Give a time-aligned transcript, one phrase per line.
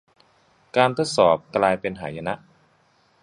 [0.75, 2.33] การทดสอบกลายเป็นหายนะ